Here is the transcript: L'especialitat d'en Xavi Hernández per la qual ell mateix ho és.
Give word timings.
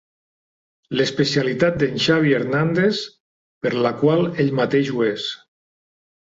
L'especialitat 1.01 1.77
d'en 1.83 1.99
Xavi 2.05 2.33
Hernández 2.37 3.03
per 3.67 3.73
la 3.87 3.93
qual 4.01 4.25
ell 4.45 4.51
mateix 4.63 4.91
ho 4.97 5.07
és. 5.11 5.29